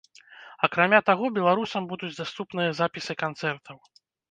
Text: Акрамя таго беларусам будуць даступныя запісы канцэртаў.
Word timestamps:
Акрамя 0.67 0.99
таго 1.09 1.25
беларусам 1.35 1.83
будуць 1.93 2.11
даступныя 2.21 2.73
запісы 2.83 3.13
канцэртаў. 3.23 3.75